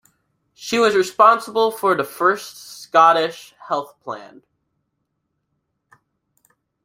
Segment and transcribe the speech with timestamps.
[0.55, 4.41] She was responsible for the first Scottish Health Plan.